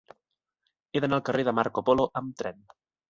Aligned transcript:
He 0.95 1.03
d'anar 1.05 1.19
al 1.19 1.23
carrer 1.27 1.45
de 1.49 1.53
Marco 1.59 1.85
Polo 1.91 2.07
amb 2.23 2.37
tren. 2.41 2.59